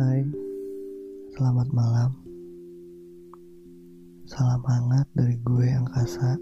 [0.00, 0.24] Hai,
[1.36, 2.08] selamat malam.
[4.24, 6.40] Salam hangat dari gue angkasa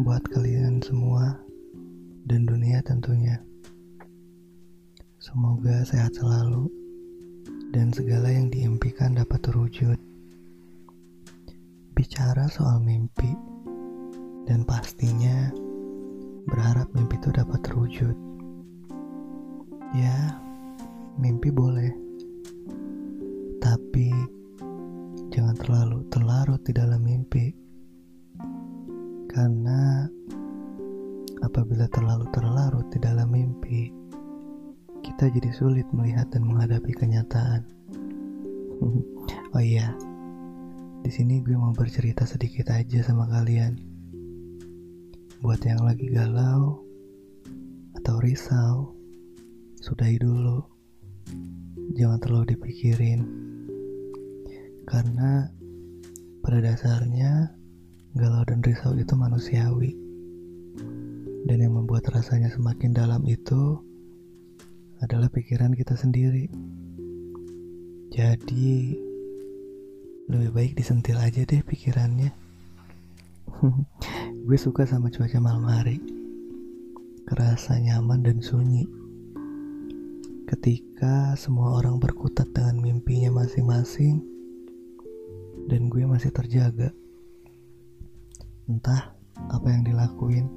[0.00, 1.36] buat kalian semua
[2.24, 3.36] dan dunia tentunya.
[5.20, 6.64] Semoga sehat selalu
[7.76, 10.00] dan segala yang diimpikan dapat terwujud.
[11.92, 13.36] Bicara soal mimpi
[14.48, 15.52] dan pastinya
[16.48, 18.16] berharap mimpi itu dapat terwujud.
[19.92, 20.40] Ya,
[21.20, 22.08] mimpi boleh.
[23.60, 24.08] Tapi
[25.30, 27.52] jangan terlalu terlarut di dalam mimpi.
[29.30, 30.08] Karena
[31.44, 33.92] apabila terlalu terlarut di dalam mimpi,
[35.04, 37.62] kita jadi sulit melihat dan menghadapi kenyataan.
[39.54, 39.92] oh iya,
[41.00, 43.76] di sini gue mau bercerita sedikit aja sama kalian.
[45.40, 46.84] Buat yang lagi galau
[47.96, 48.92] atau risau,
[49.80, 50.60] sudahi dulu.
[51.96, 53.49] Jangan terlalu dipikirin
[54.90, 55.46] karena
[56.42, 57.54] pada dasarnya
[58.18, 59.94] galau dan risau itu manusiawi.
[61.46, 63.78] Dan yang membuat rasanya semakin dalam itu
[64.98, 66.50] adalah pikiran kita sendiri.
[68.10, 68.98] Jadi
[70.26, 72.34] lebih baik disentil aja deh pikirannya.
[74.46, 76.02] Gue suka sama cuaca malam hari.
[77.30, 78.90] Kerasa nyaman dan sunyi.
[80.50, 84.39] Ketika semua orang berkutat dengan mimpinya masing-masing,
[85.70, 86.90] dan gue masih terjaga.
[88.66, 89.14] Entah
[89.54, 90.50] apa yang dilakuin,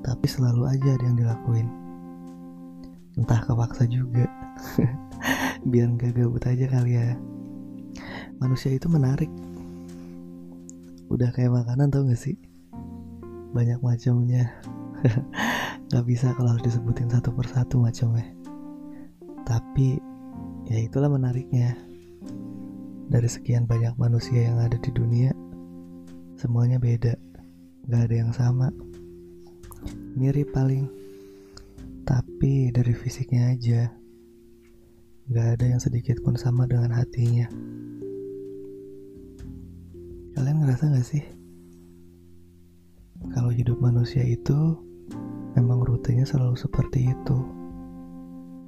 [0.00, 1.68] tapi selalu aja ada yang dilakuin.
[3.20, 4.24] Entah kepaksa juga,
[5.70, 7.12] biar gak gabut aja kali ya.
[8.40, 9.28] Manusia itu menarik.
[11.12, 12.40] Udah kayak makanan tau gak sih?
[13.52, 14.48] Banyak macamnya.
[15.92, 18.32] gak bisa kalau harus disebutin satu persatu macamnya.
[19.44, 20.00] Tapi
[20.72, 21.76] ya itulah menariknya
[23.08, 25.32] dari sekian banyak manusia yang ada di dunia,
[26.40, 27.14] semuanya beda,
[27.88, 28.72] gak ada yang sama.
[30.16, 30.88] Mirip paling,
[32.08, 33.92] tapi dari fisiknya aja,
[35.28, 37.48] gak ada yang sedikit pun sama dengan hatinya.
[40.34, 41.24] Kalian ngerasa gak sih?
[43.32, 44.76] Kalau hidup manusia itu
[45.56, 47.36] memang rutenya selalu seperti itu,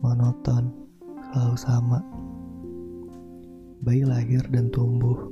[0.00, 0.72] monoton,
[1.32, 1.98] selalu sama
[3.86, 5.30] bayi lahir dan tumbuh.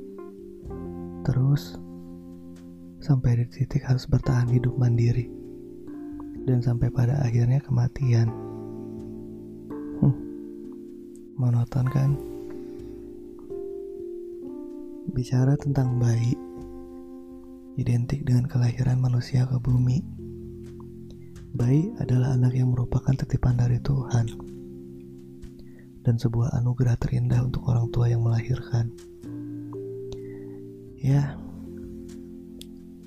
[1.27, 1.75] Terus,
[3.03, 5.27] sampai di titik harus bertahan hidup mandiri.
[6.47, 8.31] Dan sampai pada akhirnya kematian.
[9.99, 10.15] Hmm,
[11.35, 12.15] monoton kan?
[15.11, 16.31] Bicara tentang bayi,
[17.75, 19.99] identik dengan kelahiran manusia ke bumi.
[21.51, 24.54] Bayi adalah anak yang merupakan titipan dari Tuhan
[26.05, 28.93] dan sebuah anugerah terindah untuk orang tua yang melahirkan.
[31.01, 31.33] Ya,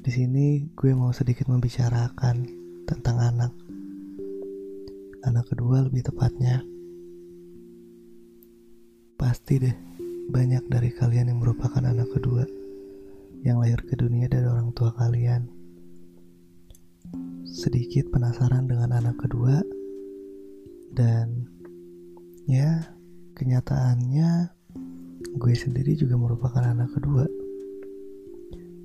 [0.03, 2.42] di sini gue mau sedikit membicarakan
[2.91, 3.53] tentang anak.
[5.22, 6.62] Anak kedua lebih tepatnya.
[9.15, 9.76] Pasti deh,
[10.34, 12.47] banyak dari kalian yang merupakan anak kedua
[13.47, 15.47] yang lahir ke dunia dari orang tua kalian.
[17.47, 19.62] Sedikit penasaran dengan anak kedua
[20.94, 21.58] dan
[22.48, 22.97] Ya,
[23.36, 24.48] kenyataannya
[25.36, 27.28] gue sendiri juga merupakan anak kedua.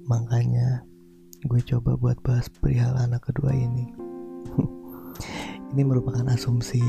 [0.03, 0.83] Makanya
[1.47, 3.87] gue coba buat bahas perihal anak kedua ini.
[5.71, 6.83] ini merupakan asumsi.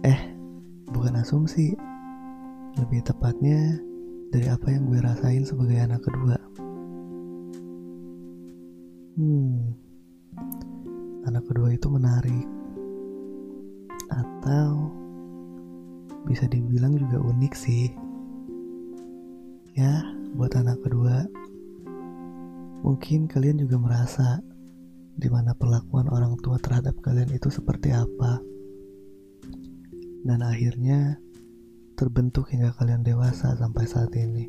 [0.00, 0.20] Eh,
[0.88, 1.76] bukan asumsi.
[2.80, 3.76] Lebih tepatnya
[4.32, 6.40] dari apa yang gue rasain sebagai anak kedua.
[9.20, 9.76] Hmm,
[11.28, 12.48] anak kedua itu menarik.
[14.08, 14.97] Atau
[16.28, 17.88] bisa dibilang juga unik sih.
[19.72, 20.04] Ya,
[20.36, 21.24] buat anak kedua,
[22.84, 24.44] mungkin kalian juga merasa
[25.16, 28.44] di mana perlakuan orang tua terhadap kalian itu seperti apa.
[30.28, 31.16] Dan akhirnya
[31.96, 34.44] terbentuk hingga kalian dewasa sampai saat ini.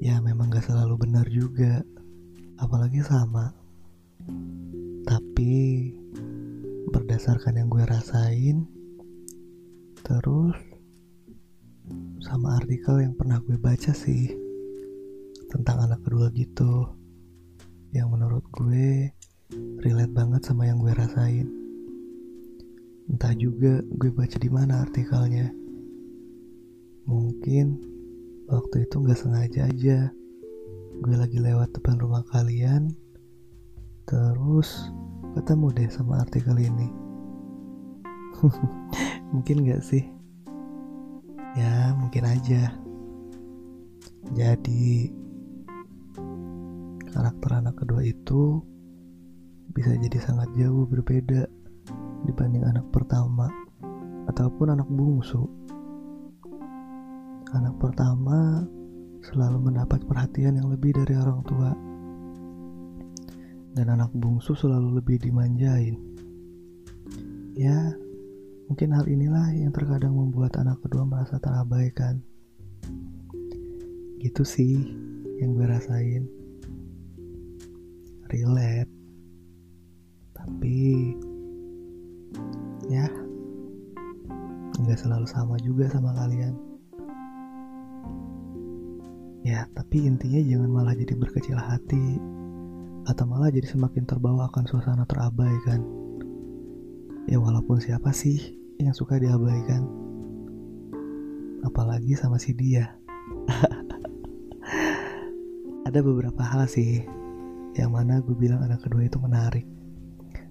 [0.00, 1.84] Ya memang gak selalu benar juga,
[2.56, 3.52] apalagi sama.
[5.04, 5.54] Tapi
[6.88, 8.77] berdasarkan yang gue rasain,
[10.08, 10.56] Terus
[12.24, 14.32] sama artikel yang pernah gue baca sih
[15.52, 16.96] tentang anak kedua gitu
[17.92, 19.12] yang menurut gue
[19.84, 21.44] relate banget sama yang gue rasain.
[23.12, 25.52] Entah juga gue baca di mana artikelnya.
[27.04, 27.76] Mungkin
[28.48, 30.08] waktu itu nggak sengaja aja
[30.98, 32.90] gue lagi lewat depan rumah kalian
[34.08, 34.88] terus
[35.36, 36.88] ketemu deh sama artikel ini
[39.28, 40.04] Mungkin gak sih?
[41.56, 42.72] Ya, mungkin aja.
[44.32, 45.12] Jadi,
[47.08, 48.62] karakter anak kedua itu
[49.72, 51.44] bisa jadi sangat jauh berbeda
[52.24, 53.52] dibanding anak pertama
[54.28, 55.44] ataupun anak bungsu.
[57.52, 58.64] Anak pertama
[59.24, 61.70] selalu mendapat perhatian yang lebih dari orang tua.
[63.76, 65.96] Dan anak bungsu selalu lebih dimanjain.
[67.54, 67.94] Ya,
[68.68, 72.20] mungkin hal inilah yang terkadang membuat anak kedua merasa terabaikan.
[74.20, 74.76] Gitu sih
[75.40, 76.28] yang gue rasain.
[78.28, 78.92] Relate.
[80.36, 81.16] Tapi
[82.92, 83.08] ya
[84.78, 86.68] nggak selalu sama juga sama kalian
[89.48, 92.20] Ya, tapi intinya jangan malah jadi berkecil hati
[93.08, 95.80] atau malah jadi semakin terbawa akan suasana terabaikan.
[97.24, 99.82] Ya walaupun siapa sih yang suka diabaikan?
[101.66, 102.94] Apalagi sama si dia.
[105.88, 107.02] Ada beberapa hal sih
[107.74, 109.66] yang mana gue bilang anak kedua itu menarik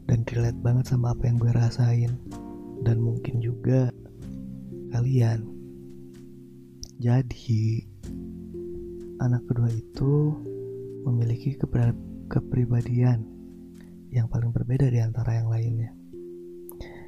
[0.08, 2.12] dan relate banget sama apa yang gue rasain
[2.84, 3.92] dan mungkin juga
[4.92, 5.48] kalian.
[6.98, 7.86] Jadi,
[9.22, 10.34] anak kedua itu
[11.06, 11.54] memiliki
[12.28, 13.22] kepribadian
[14.10, 15.97] yang paling berbeda di antara yang lainnya.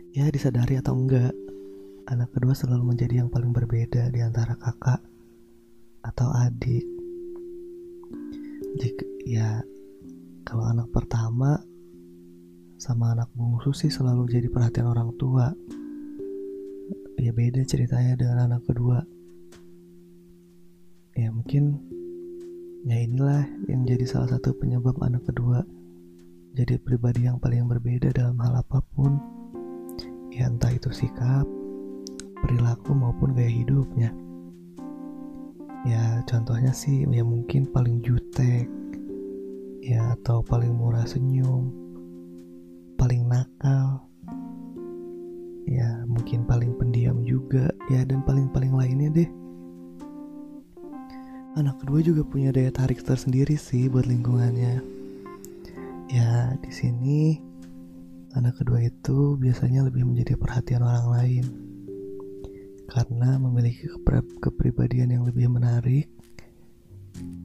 [0.09, 1.33] Ya disadari atau enggak,
[2.09, 5.01] anak kedua selalu menjadi yang paling berbeda di antara kakak
[6.01, 6.85] atau adik.
[8.81, 9.61] Jika ya
[10.45, 11.61] kalau anak pertama
[12.81, 15.53] sama anak bungsu sih selalu jadi perhatian orang tua.
[17.19, 19.05] Ya beda ceritanya dengan anak kedua.
[21.13, 21.77] Ya mungkin
[22.87, 25.67] Ya inilah yang jadi salah satu penyebab anak kedua
[26.55, 29.38] jadi pribadi yang paling berbeda dalam hal apa pun.
[30.29, 31.45] Ya entah itu sikap,
[32.41, 34.13] perilaku maupun gaya hidupnya.
[35.87, 38.67] Ya contohnya sih ya mungkin paling jutek,
[39.83, 41.71] ya atau paling murah senyum,
[42.99, 44.03] paling nakal,
[45.67, 49.29] ya mungkin paling pendiam juga, ya dan paling-paling lainnya deh
[51.59, 54.79] anak kedua juga punya daya tarik tersendiri sih buat lingkungannya.
[56.09, 57.37] Ya, di sini
[58.37, 61.45] anak kedua itu biasanya lebih menjadi perhatian orang lain
[62.89, 63.85] karena memiliki
[64.41, 66.09] kepribadian yang lebih menarik.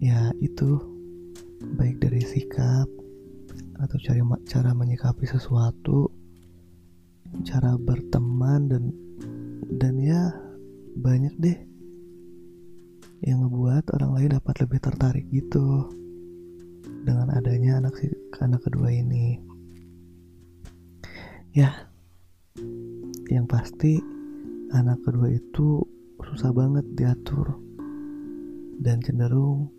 [0.00, 0.81] Ya, itu
[1.76, 2.88] baik dari sikap
[3.81, 6.08] atau cara cara menyikapi sesuatu,
[7.44, 8.84] cara berteman dan
[9.81, 10.32] dan ya
[10.94, 11.58] banyak deh
[13.25, 15.88] yang ngebuat orang lain dapat lebih tertarik gitu
[17.04, 17.96] dengan adanya anak
[18.40, 19.54] anak kedua ini.
[21.55, 21.71] Ya,
[23.31, 24.03] yang pasti
[24.75, 25.87] anak kedua itu
[26.19, 27.47] susah banget diatur
[28.83, 29.71] dan cenderung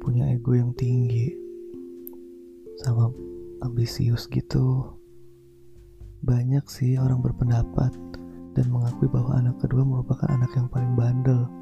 [0.00, 1.28] punya ego yang tinggi
[2.80, 3.12] sama
[3.60, 4.96] ambisius gitu.
[6.24, 7.92] Banyak sih orang berpendapat
[8.56, 11.52] dan mengakui bahwa anak kedua merupakan anak yang paling bandel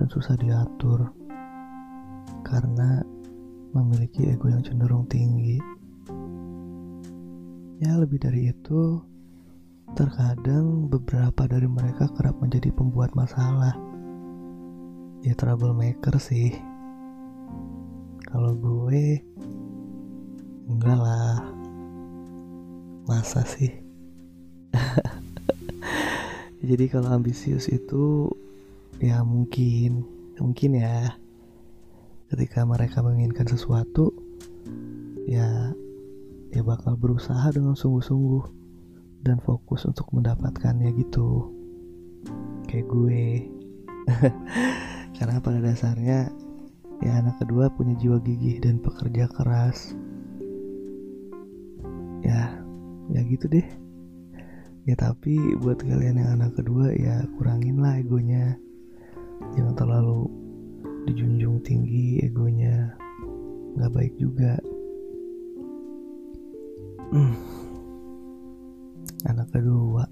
[0.00, 1.12] dan susah diatur
[2.48, 3.04] karena
[3.76, 5.79] memiliki ego yang cenderung tinggi.
[7.80, 9.00] Ya, lebih dari itu,
[9.96, 13.72] terkadang beberapa dari mereka kerap menjadi pembuat masalah.
[15.24, 16.52] Ya, troublemaker sih.
[18.28, 19.24] Kalau gue,
[20.68, 21.40] enggak lah.
[23.08, 23.72] Masa sih?
[26.68, 28.28] Jadi kalau ambisius itu
[29.00, 30.04] ya mungkin
[30.36, 31.16] mungkin ya
[32.28, 34.12] ketika mereka menginginkan sesuatu
[35.24, 35.72] ya
[36.50, 38.44] ya bakal berusaha dengan sungguh-sungguh
[39.22, 41.54] dan fokus untuk mendapatkannya gitu.
[42.66, 43.22] Kayak gue.
[45.16, 46.32] Karena pada dasarnya
[47.00, 49.94] ya anak kedua punya jiwa gigih dan pekerja keras.
[52.26, 52.58] Ya
[53.14, 53.66] ya gitu deh.
[54.88, 58.58] Ya tapi buat kalian yang anak kedua ya kurangin lah egonya.
[59.56, 60.26] Jangan terlalu
[61.08, 62.96] dijunjung tinggi egonya.
[63.76, 64.59] Nggak baik juga
[67.10, 67.34] hmm.
[69.26, 70.06] anak kedua.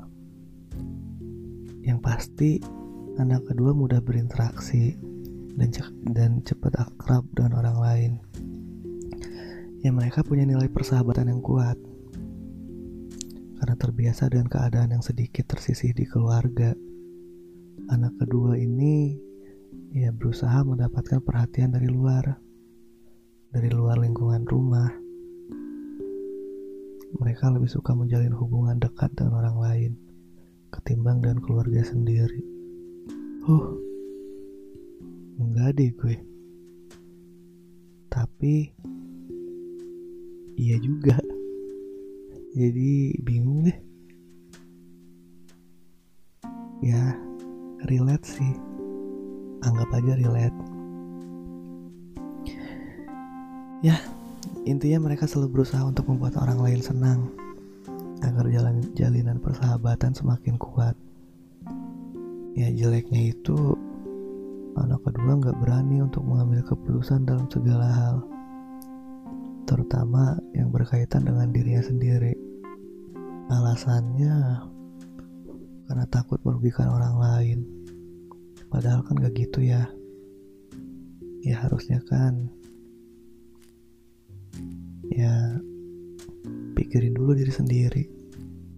[1.86, 2.50] Yang pasti
[3.16, 4.98] anak kedua mudah berinteraksi
[5.58, 8.12] dan ce dan cepat akrab dengan orang lain.
[9.78, 11.78] Ya mereka punya nilai persahabatan yang kuat.
[13.58, 16.74] Karena terbiasa dengan keadaan yang sedikit tersisih di keluarga.
[17.90, 19.18] Anak kedua ini
[19.94, 22.38] ya berusaha mendapatkan perhatian dari luar,
[23.50, 25.07] dari luar lingkungan rumah.
[27.16, 29.92] Mereka lebih suka menjalin hubungan dekat dengan orang lain
[30.68, 32.44] ketimbang dengan keluarga sendiri.
[33.48, 33.68] Huh,
[35.40, 36.16] enggak deh gue.
[38.12, 38.54] Tapi
[40.60, 41.16] iya juga.
[42.52, 43.78] Jadi bingung deh.
[46.84, 47.16] Ya,
[47.88, 48.52] relate sih.
[49.64, 50.60] Anggap aja relate.
[53.78, 53.94] Ya,
[54.68, 57.32] intinya mereka selalu berusaha untuk membuat orang lain senang
[58.20, 60.92] agar jalan jalinan persahabatan semakin kuat.
[62.52, 63.56] Ya jeleknya itu
[64.76, 68.16] anak kedua nggak berani untuk mengambil keputusan dalam segala hal,
[69.64, 72.36] terutama yang berkaitan dengan dirinya sendiri.
[73.48, 74.36] Alasannya
[75.88, 77.58] karena takut merugikan orang lain.
[78.68, 79.88] Padahal kan gak gitu ya.
[81.40, 82.52] Ya harusnya kan
[85.12, 85.60] ya
[86.76, 88.04] pikirin dulu diri sendiri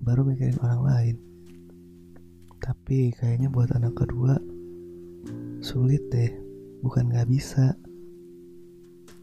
[0.00, 1.16] baru mikirin orang lain.
[2.60, 4.37] Tapi kayaknya buat anak kedua
[5.60, 6.32] sulit deh
[6.80, 7.76] bukan gak bisa.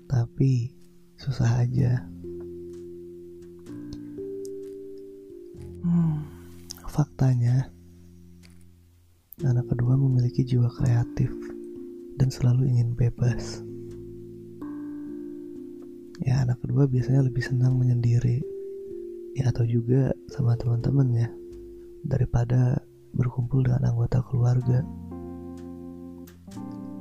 [0.08, 0.72] Tapi
[1.20, 2.06] susah aja.
[5.84, 6.24] Hmm,
[6.88, 7.72] faktanya
[9.46, 11.30] anak kedua memiliki jiwa kreatif
[12.18, 13.67] dan selalu ingin bebas
[16.28, 18.44] ya anak kedua biasanya lebih senang menyendiri.
[19.40, 21.30] Ya atau juga sama teman-teman ya
[22.04, 22.84] daripada
[23.16, 24.84] berkumpul dengan anggota keluarga.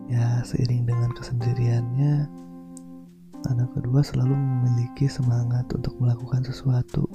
[0.07, 2.31] Ya seiring dengan kesendiriannya
[3.51, 7.11] anak kedua selalu memiliki semangat untuk melakukan sesuatu.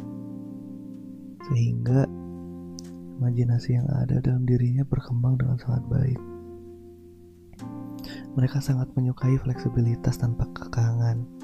[1.47, 2.11] Sehingga
[3.23, 6.19] imajinasi yang ada dalam dirinya berkembang dengan sangat baik.
[8.35, 11.40] Mereka sangat menyukai fleksibilitas tanpa kekangan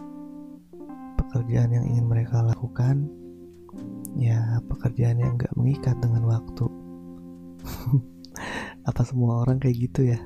[1.27, 3.11] pekerjaan yang ingin mereka lakukan
[4.17, 6.65] ya pekerjaan yang gak mengikat dengan waktu.
[8.89, 10.19] Apa semua orang kayak gitu ya?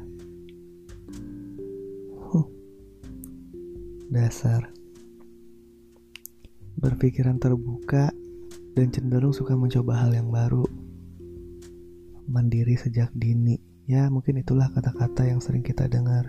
[4.11, 4.67] Dasar.
[6.75, 8.11] Berpikiran terbuka
[8.75, 10.67] dan cenderung suka mencoba hal yang baru.
[12.27, 13.55] Mandiri sejak dini.
[13.87, 16.27] Ya mungkin itulah kata-kata yang sering kita dengar.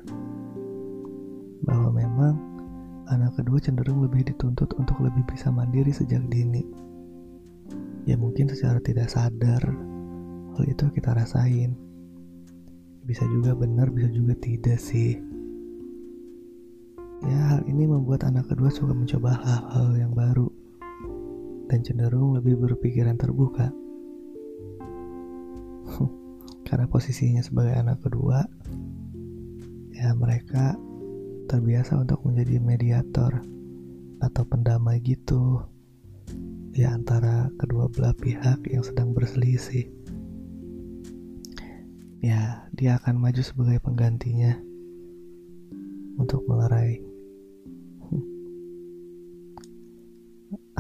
[1.67, 2.51] Bahwa memang
[3.12, 6.64] anak kedua cenderung lebih dituntut untuk lebih bisa mandiri sejak dini.
[8.09, 9.62] Ya mungkin secara tidak sadar
[10.57, 11.76] hal itu kita rasain.
[13.04, 15.21] Bisa juga benar, bisa juga tidak sih.
[17.23, 20.50] Ya hal ini membuat anak kedua suka mencoba hal-hal yang baru
[21.71, 23.71] dan cenderung lebih berpikiran terbuka.
[26.66, 28.42] Karena posisinya sebagai anak kedua,
[29.92, 30.75] ya mereka
[31.52, 33.44] terbiasa untuk menjadi mediator
[34.25, 35.61] atau pendamai gitu
[36.73, 39.85] di antara kedua belah pihak yang sedang berselisih.
[42.25, 44.56] Ya, dia akan maju sebagai penggantinya
[46.16, 47.04] untuk melerai.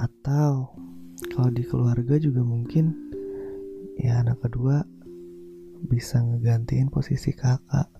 [0.08, 0.72] Atau
[1.36, 2.96] kalau di keluarga juga mungkin
[4.00, 4.88] ya anak kedua
[5.84, 7.92] bisa ngegantiin posisi kakak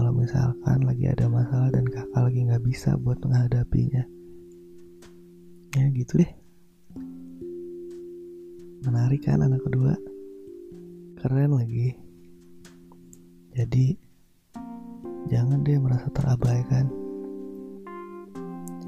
[0.00, 4.00] kalau misalkan lagi ada masalah dan kakak lagi nggak bisa buat menghadapinya
[5.76, 6.32] ya gitu deh.
[8.80, 9.92] Menarik kan anak kedua?
[11.20, 12.00] Keren lagi.
[13.52, 13.92] Jadi
[15.28, 16.88] jangan deh merasa terabaikan.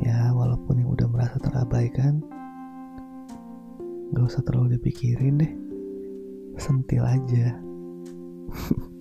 [0.00, 2.24] Ya walaupun yang udah merasa terabaikan
[4.16, 5.52] gak usah terlalu dipikirin deh.
[6.56, 7.60] Sentil aja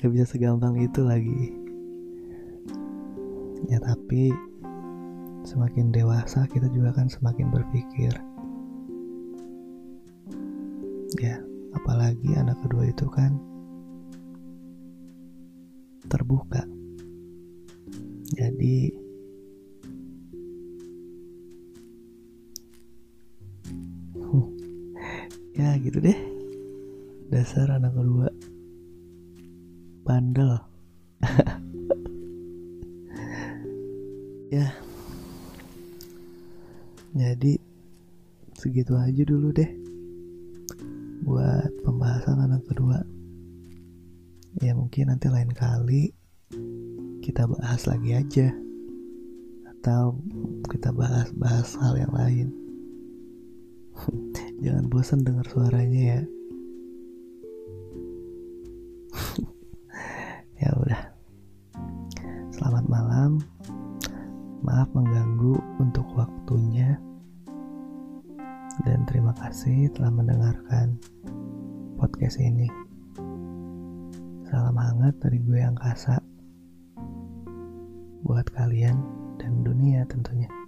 [0.00, 1.52] gak bisa segampang itu lagi.
[3.68, 4.32] Ya tapi
[5.44, 8.08] semakin dewasa kita juga akan semakin berpikir.
[11.20, 11.36] Ya
[11.76, 13.36] apalagi anak kedua itu kan
[16.08, 16.64] terbuka.
[18.40, 18.88] Jadi
[25.60, 26.16] ya gitu deh.
[27.28, 28.39] Dasar anak kedua
[30.10, 30.58] bandel.
[34.50, 34.74] Ya.
[37.14, 37.54] Jadi
[38.58, 39.70] segitu aja dulu deh
[41.22, 42.98] buat pembahasan anak kedua.
[44.58, 46.10] Ya mungkin nanti lain kali
[47.22, 48.50] kita bahas lagi aja
[49.78, 50.18] atau
[50.66, 52.48] kita bahas-bahas hal yang lain.
[54.66, 56.22] Jangan bosan dengar suaranya ya
[62.60, 63.40] selamat malam
[64.60, 67.00] maaf mengganggu untuk waktunya
[68.84, 71.00] dan terima kasih telah mendengarkan
[71.96, 72.68] podcast ini.
[74.44, 76.20] Salam hangat dari gue angkasa
[78.28, 79.08] buat kalian
[79.40, 80.59] dan dunia tentunya.